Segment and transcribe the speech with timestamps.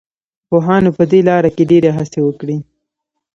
[0.49, 2.57] پوهانو په دې لاره کې ډېرې هڅې وکړې.